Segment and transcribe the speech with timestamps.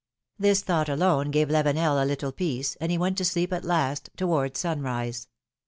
[0.39, 4.09] This thought alone gave Lavenel a little peace, and he went to sleep at last,
[4.17, 5.27] towards sunrise.